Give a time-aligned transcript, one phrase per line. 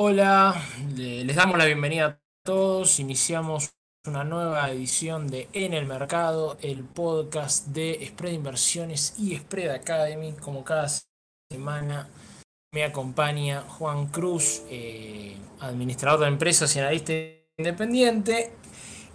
[0.00, 0.54] Hola,
[0.94, 3.00] les damos la bienvenida a todos.
[3.00, 3.72] Iniciamos
[4.06, 10.34] una nueva edición de En el Mercado, el podcast de Spread Inversiones y Spread Academy.
[10.34, 10.86] Como cada
[11.50, 12.08] semana
[12.72, 17.12] me acompaña Juan Cruz, eh, administrador de empresas y analista
[17.56, 18.52] independiente.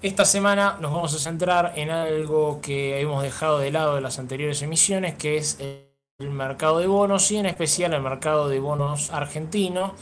[0.01, 4.19] Esta semana nos vamos a centrar en algo que hemos dejado de lado de las
[4.19, 9.11] anteriores emisiones, que es el mercado de bonos y en especial el mercado de bonos
[9.11, 9.95] argentino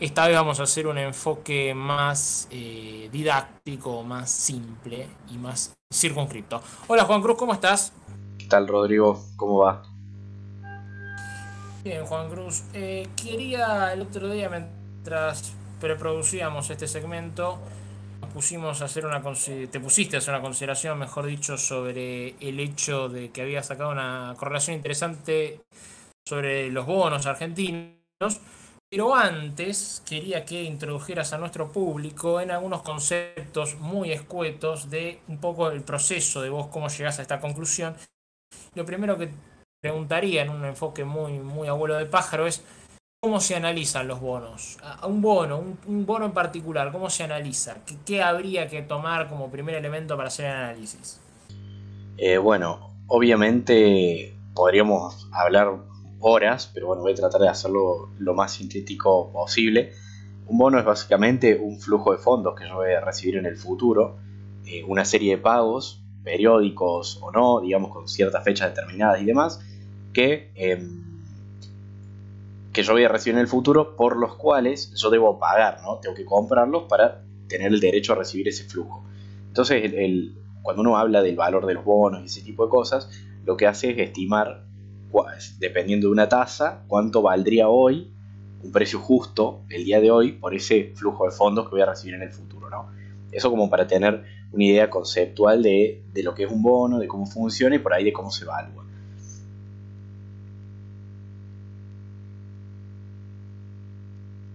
[0.00, 6.62] esta vez vamos a hacer un enfoque más eh, didáctico, más simple y más circunscripto.
[6.88, 7.92] Hola Juan Cruz, ¿cómo estás?
[8.38, 9.22] ¿Qué tal Rodrigo?
[9.36, 9.82] ¿Cómo va?
[11.82, 12.64] Bien, Juan Cruz.
[12.74, 17.58] Eh, quería el otro día, mientras preproducíamos este segmento,
[18.34, 23.08] pusimos a hacer una te pusiste a hacer una consideración, mejor dicho, sobre el hecho
[23.08, 25.60] de que había sacado una correlación interesante
[26.24, 28.40] sobre los bonos argentinos.
[28.88, 35.38] Pero antes quería que introdujeras a nuestro público en algunos conceptos muy escuetos de un
[35.38, 37.96] poco el proceso de vos, cómo llegás a esta conclusión.
[38.74, 39.30] Lo primero que
[39.80, 42.62] preguntaría en un enfoque muy, muy abuelo de pájaro es
[43.20, 44.78] cómo se analizan los bonos.
[45.02, 47.78] Un bono, un, bono en particular, ¿cómo se analiza?
[48.04, 51.20] ¿Qué, habría que tomar como primer elemento para hacer el análisis?
[52.18, 55.76] Eh, bueno, obviamente podríamos hablar
[56.28, 59.92] horas, pero bueno, voy a tratar de hacerlo lo más sintético posible.
[60.48, 63.56] Un bono es básicamente un flujo de fondos que yo voy a recibir en el
[63.56, 64.16] futuro,
[64.66, 69.60] eh, una serie de pagos, periódicos o no, digamos con ciertas fechas determinadas y demás,
[70.12, 71.04] que, em,
[72.72, 75.98] que yo voy a recibir en el futuro, por los cuales yo debo pagar, ¿no?
[76.00, 79.04] Tengo que comprarlos para tener el derecho a recibir ese flujo.
[79.46, 79.92] Entonces,
[80.62, 83.08] cuando uno habla del valor de los bonos y ese tipo de cosas,
[83.44, 84.66] lo que hace es estimar
[85.58, 88.12] dependiendo de una tasa, cuánto valdría hoy
[88.62, 91.86] un precio justo el día de hoy por ese flujo de fondos que voy a
[91.86, 92.68] recibir en el futuro.
[92.68, 92.90] ¿no?
[93.32, 97.26] Eso como para tener una idea conceptual de, lo que es un bono, de cómo
[97.26, 98.84] funciona y por ahí de cómo se evalúa.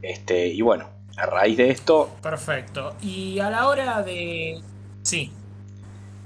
[0.02, 2.10] Este, y bueno, a raíz de esto...
[2.22, 2.96] Perfecto.
[3.02, 4.60] Y a la hora de...
[5.04, 5.32] Sí.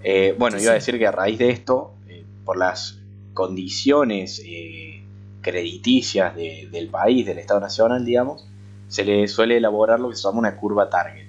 [0.01, 3.04] Eh, bueno, iba a decir que a raíz de esto, eh, por las
[3.35, 5.03] condiciones eh,
[5.41, 8.47] crediticias del país, del Estado Nacional, digamos,
[8.87, 11.27] se le suele elaborar lo que se llama una curva target,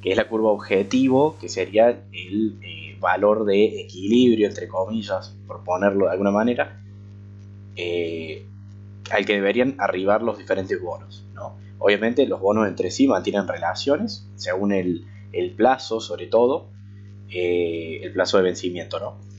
[0.00, 5.62] que es la curva objetivo, que sería el eh, valor de equilibrio, entre comillas, por
[5.64, 6.80] ponerlo de alguna manera,
[7.76, 8.46] eh,
[9.10, 11.26] al que deberían arribar los diferentes bonos.
[11.34, 11.56] ¿no?
[11.80, 16.68] Obviamente los bonos entre sí mantienen relaciones, según el, el plazo sobre todo,
[17.28, 19.00] el plazo de vencimiento.
[19.00, 19.29] ¿no?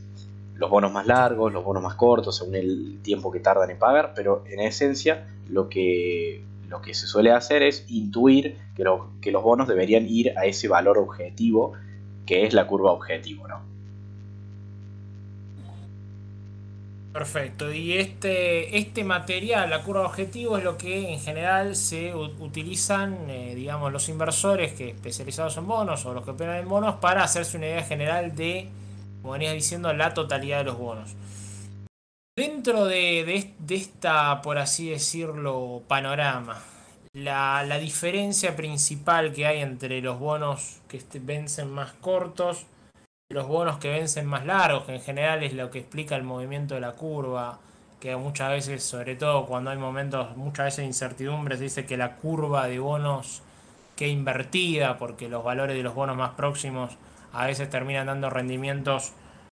[0.62, 4.14] Los bonos más largos, los bonos más cortos, según el tiempo que tardan en pagar,
[4.16, 8.86] pero en esencia lo que, lo que se suele hacer es intuir que,
[9.22, 11.74] que los bonos deberían ir a ese valor objetivo
[12.28, 13.60] que es la curva objetivo, ¿no?
[17.12, 17.74] Perfecto.
[17.74, 23.56] Y este, este material, la curva objetivo, es lo que en general se utilizan, eh,
[23.56, 27.58] digamos, los inversores que especializados en bonos o los que operan en bonos para hacerse
[27.58, 28.70] una idea general de
[29.22, 31.16] como venías diciendo, la totalidad de los bonos.
[32.36, 36.58] Dentro de, esta, por así decirlo, panorama,
[37.14, 42.66] la, diferencia principal que hay entre los bonos que este, vencen más cortos
[43.30, 46.24] y los bonos que vencen más largos, que en general es lo que explica el
[46.24, 47.60] movimiento de la curva,
[48.00, 51.98] que muchas veces, sobre todo cuando hay momentos, muchas veces de incertidumbre, se dice que
[51.98, 53.42] la curva de bonos
[53.96, 56.98] queda invertida porque los valores de los bonos más próximos
[57.34, 59.14] a veces terminan dando rendimientos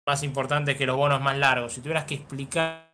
[0.06, 1.74] más importantes que los bonos más largos.
[1.74, 2.92] Si tuvieras que explicar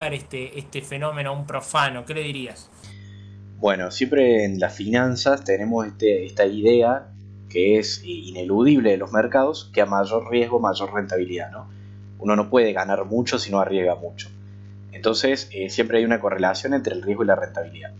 [0.00, 2.70] este, este fenómeno a un profano, ¿qué le dirías?
[3.58, 7.08] Bueno, siempre en las finanzas tenemos este, esta idea
[7.48, 11.50] que es ineludible de los mercados, que a mayor riesgo, mayor rentabilidad.
[11.50, 11.68] ¿no?
[12.18, 14.28] Uno no puede ganar mucho si no arriesga mucho.
[14.92, 17.92] Entonces, eh, siempre hay una correlación entre el riesgo y la rentabilidad.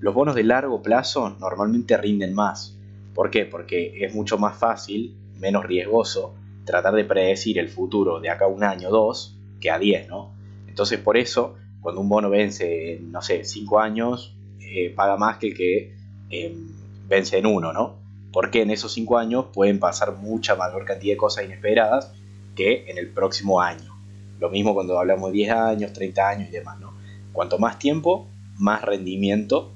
[0.00, 2.76] Los bonos de largo plazo normalmente rinden más.
[3.14, 3.46] ¿Por qué?
[3.46, 8.48] Porque es mucho más fácil menos riesgoso tratar de predecir el futuro de acá a
[8.48, 10.32] un año o dos que a 10, ¿no?
[10.66, 15.48] Entonces por eso, cuando un bono vence, no sé, 5 años, eh, paga más que
[15.48, 15.94] el que
[16.30, 16.72] em,
[17.06, 17.96] vence en uno, ¿no?
[18.32, 22.12] Porque en esos 5 años pueden pasar mucha mayor cantidad de cosas inesperadas
[22.56, 23.94] que en el próximo año.
[24.40, 26.94] Lo mismo cuando hablamos de 10 años, 30 años y demás, ¿no?
[27.34, 28.26] Cuanto más tiempo,
[28.56, 29.72] más rendimiento,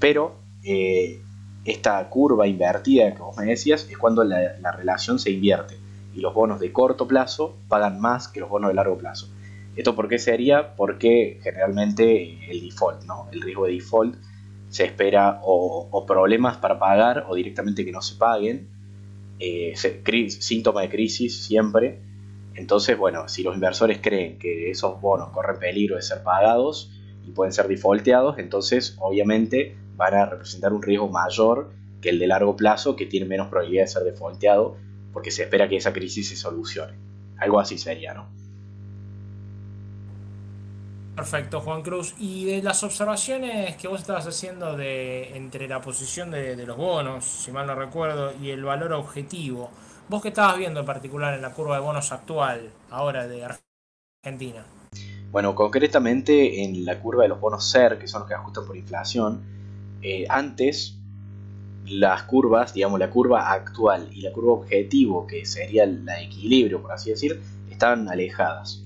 [0.00, 0.34] pero
[0.64, 1.20] eh,
[1.64, 5.76] esta curva invertida que vos me decías es cuando la, relación se invierte
[6.14, 9.28] y los bonos de corto plazo pagan más que los bonos de largo plazo.
[9.76, 10.74] ¿Esto por qué sería?
[10.74, 13.28] Porque generalmente el default, ¿no?
[13.32, 14.16] el riesgo de default
[14.68, 18.68] se espera o, problemas para pagar o directamente que no se paguen,
[19.38, 19.74] eh,
[20.28, 22.00] síntoma de crisis siempre.
[22.54, 26.92] Entonces, bueno, si los inversores creen que esos bonos corren peligro de ser pagados
[27.26, 31.70] y pueden ser defaulteados, entonces obviamente van a representar un riesgo mayor
[32.00, 34.78] que el de largo plazo que tiene menos probabilidad de ser defaulteado
[35.12, 36.94] porque se espera que esa crisis se solucione.
[37.36, 38.26] Algo así sería, ¿no?
[41.14, 42.14] Perfecto, Juan Cruz.
[42.18, 47.26] Y de las observaciones que vos estabas haciendo de entre la posición de, los bonos,
[47.26, 49.70] si mal no recuerdo, y el valor objetivo,
[50.08, 53.44] vos qué estabas viendo en particular en la curva de bonos actual, ahora de
[54.24, 54.64] Argentina.
[55.30, 58.76] Bueno, concretamente en la curva de los bonos SER, que son los que ajustan por
[58.76, 59.59] inflación,
[60.02, 60.96] eh, antes
[61.86, 66.92] las curvas, digamos la curva actual y la curva objetivo, que sería el equilibrio, por
[66.92, 68.84] así decir, estaban alejadas.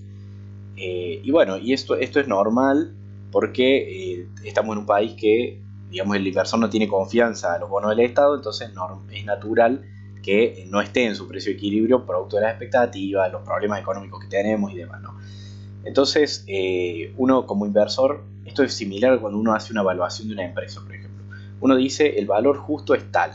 [0.76, 2.94] Eh, y bueno, y esto, esto es normal
[3.30, 7.68] porque eh, estamos en un país que, digamos, el inversor no tiene confianza a los
[7.68, 8.70] bonos del Estado, entonces
[9.12, 9.82] es natural
[10.22, 14.20] que no esté en su precio de equilibrio producto de las expectativas, los problemas económicos
[14.20, 15.18] que tenemos y demás, ¿no?
[15.84, 16.46] Entonces,
[17.18, 20.94] uno como inversor, esto es similar cuando uno hace una evaluación de una empresa, por
[20.94, 21.03] ejemplo.
[21.60, 23.32] Uno dice el valor justo es tal,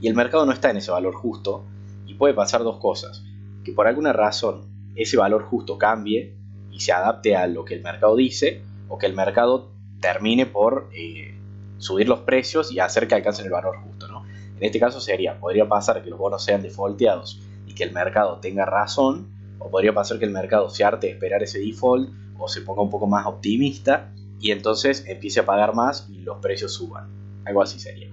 [0.00, 1.64] y el mercado no está en ese valor justo,
[2.06, 3.24] y puede pasar dos cosas,
[3.64, 6.36] que por alguna razón ese valor justo cambie
[6.72, 10.88] y se adapte a lo que el mercado dice, o que el mercado termine por
[10.92, 11.34] eh,
[11.78, 14.08] subir los precios y hacer que alcancen el valor justo.
[14.08, 14.24] ¿no?
[14.56, 18.38] En este caso sería, podría pasar que los bonos sean defaulteados y que el mercado
[18.38, 19.28] tenga razón,
[19.58, 22.82] o podría pasar que el mercado se arte de esperar ese default o se ponga
[22.82, 27.17] un poco más optimista y entonces empiece a pagar más y los precios suban.
[27.48, 28.08] Algo así sería.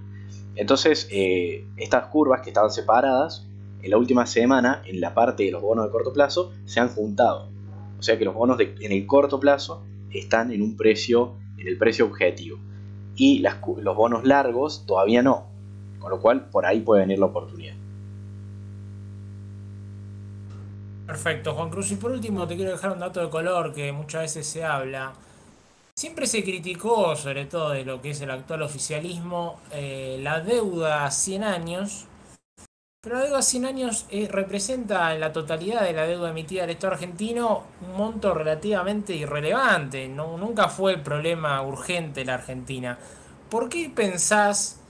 [0.54, 3.46] Entonces, eh, estas curvas que estaban separadas,
[3.82, 6.88] en la última semana, en la parte de los bonos de corto plazo, se han
[6.88, 7.50] juntado.
[7.98, 11.76] O sea que los bonos en el corto plazo están en un precio, en el
[11.76, 12.58] precio objetivo.
[13.14, 15.46] Y los bonos largos todavía no.
[15.98, 17.74] Con lo cual por ahí puede venir la oportunidad.
[21.06, 21.92] Perfecto, Juan Cruz.
[21.92, 25.12] Y por último te quiero dejar un dato de color que muchas veces se habla.
[25.98, 31.06] Siempre se criticó, sobre todo de lo que es el actual oficialismo, eh, la deuda
[31.06, 32.06] a 100 años
[33.06, 36.62] pero la deuda a 100 años eh, representa en la totalidad de la deuda emitida
[36.62, 40.08] del Estado argentino un monto relativamente irrelevante.
[40.08, 42.98] No, nunca fue el problema urgente la Argentina.
[43.48, 44.80] ¿Por qué pensás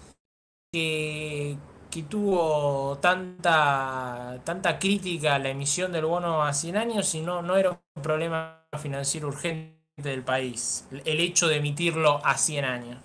[0.72, 1.58] que,
[1.90, 7.58] que tuvo tanta, tanta crítica la emisión del bono a 100 años si no, no
[7.58, 10.84] era un problema financiero urgente del país?
[11.06, 12.98] El hecho de emitirlo a 100 años.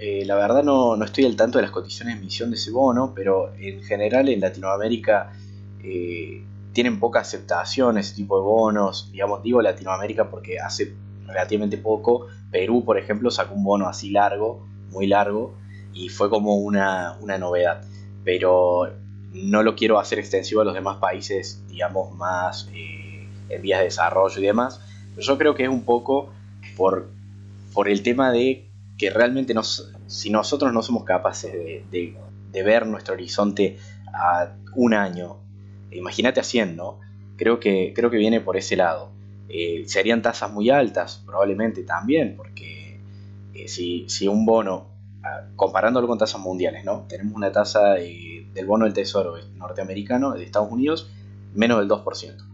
[0.00, 3.12] Eh, la verdad no, estoy al tanto de las condiciones de emisión de ese bono,
[3.14, 5.32] pero en general en Latinoamérica
[5.84, 6.42] eh,
[6.72, 9.12] tienen poca aceptación ese tipo de bonos.
[9.12, 10.92] Digamos, digo Latinoamérica porque hace
[11.24, 15.54] relativamente poco Perú, por ejemplo, sacó un bono así largo, muy largo,
[15.94, 17.84] y fue como una, novedad.
[18.24, 18.92] Pero
[19.32, 23.01] no lo quiero hacer extensivo a los demás países, digamos, más eh,
[23.52, 24.80] en vías de desarrollo y demás.
[25.14, 26.32] Pero yo creo que es un poco
[26.76, 27.10] por,
[27.72, 32.16] por el tema de que realmente nos, si nosotros no somos capaces de,
[32.64, 33.78] ver nuestro horizonte
[34.12, 35.38] a un año,
[35.90, 37.00] imagínate haciendo,
[37.36, 39.10] creo que, creo que viene por ese lado.
[39.48, 43.00] Eh, serían tasas muy altas, probablemente también, porque
[43.54, 44.86] eh, si, un bono,
[45.56, 47.06] comparándolo con tasas mundiales, ¿no?
[47.08, 51.10] tenemos una tasa del bono del tesoro norteamericano de Estados Unidos
[51.54, 52.51] menos del 2%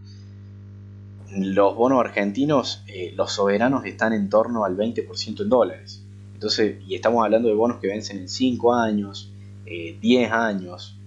[1.35, 6.03] los bonos argentinos, eh, los soberanos están en torno al 20% en dólares.
[6.33, 9.31] Entonces, y estamos hablando de bonos que vencen en 5 años,
[9.65, 10.97] 10 eh, años.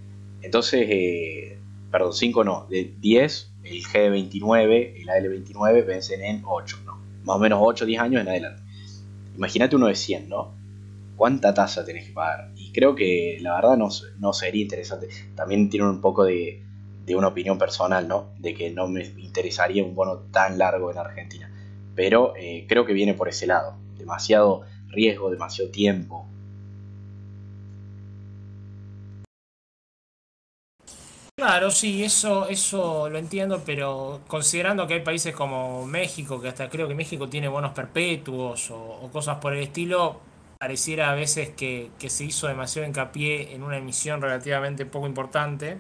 [0.43, 1.59] Entonces, eh,
[1.91, 6.99] perdón, 5 no, de 10, el G29, el AL29 vencen en 8, ¿no?
[7.25, 8.63] Más o menos 8 10 años en adelante.
[9.37, 10.55] Imagínate uno de 100, ¿no?
[11.17, 12.51] ¿Cuánta tasa tenés que pagar?
[12.57, 13.89] Y creo que la verdad no,
[14.19, 15.09] no sería interesante.
[15.35, 16.63] También tiene un poco de,
[17.05, 18.33] de una opinión personal, ¿no?
[18.39, 21.51] De que no me interesaría un bono tan largo en Argentina.
[21.95, 23.77] Pero eh, creo que viene por ese lado.
[23.97, 26.27] Demasiado riesgo, demasiado tiempo.
[31.35, 36.69] Claro, sí, eso, eso lo entiendo, pero considerando que hay países como México, que hasta
[36.69, 40.21] creo que México tiene bonos perpetuos o, cosas por el estilo,
[40.59, 45.79] pareciera a veces que, se hizo demasiado hincapié en una emisión relativamente poco importante,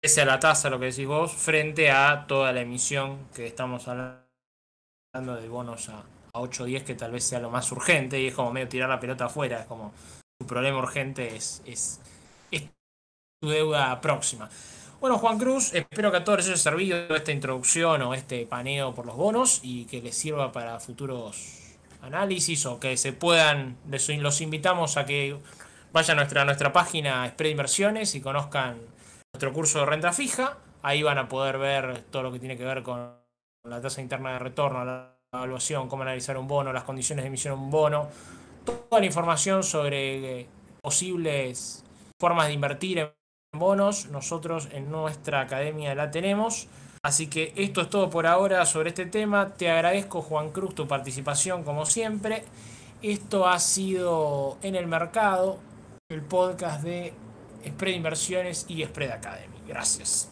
[0.00, 3.88] pese a la tasa, lo que decís vos, frente a toda la emisión que estamos
[3.88, 4.24] hablando
[5.14, 5.98] de bonos a,
[6.32, 8.68] a 8 o 10 que tal vez sea lo más urgente y es como medio
[8.68, 9.92] tirar la pelota afuera, es como
[10.40, 12.00] su problema urgente es, es,
[13.40, 14.48] tu deuda próxima.
[15.00, 18.94] Bueno, Juan Cruz, espero que a todos les haya servido esta introducción o este paneo
[18.94, 24.40] por los bonos y que les sirva para futuros análisis o que se puedan, los
[24.40, 25.36] invitamos a que
[25.92, 28.78] vayan a nuestra, nuestra página Spread Inversiones y conozcan
[29.38, 30.58] nuestro curso de renta fija.
[30.82, 33.12] Ahí van a poder ver todo lo que tiene que ver con
[33.62, 37.54] la tasa interna de retorno, la evaluación, cómo analizar un bono, las condiciones de emisión
[37.54, 38.08] de un bono,
[38.64, 40.46] toda la información sobre eh,
[40.82, 41.84] posibles
[42.18, 43.12] formas de invertir en
[43.52, 44.06] bonos.
[44.06, 46.66] Nosotros en nuestra academia la tenemos.
[47.04, 49.54] Así que esto es todo por ahora sobre este tema.
[49.54, 52.42] Te agradezco Juan Cruz tu participación como siempre.
[53.02, 55.60] Esto ha sido en el mercado,
[56.08, 57.14] el podcast de
[57.64, 59.56] Spread Inversiones y Spread Academy.
[59.66, 60.30] Gracias.